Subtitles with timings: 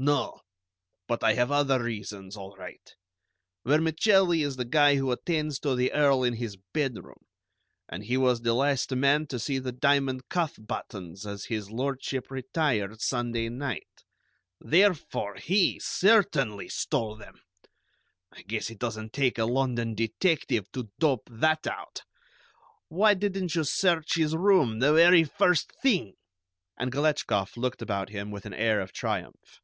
[0.00, 0.42] "No;
[1.08, 2.94] but I have other reasons, all right.
[3.66, 7.26] Vermicelli is the guy who attends to the Earl in his bedroom,
[7.88, 12.30] and he was the last man to see the diamond cuff buttons as His Lordship
[12.30, 14.04] retired Sunday night.
[14.60, 17.34] Therefore, he certainly stole them.
[18.30, 22.02] I guess it doesn't take a London detective to dope that out.
[22.86, 26.14] Why didn't you search his room the very first thing?"
[26.78, 29.58] And Galetchkoff looked about him with an air of triumph.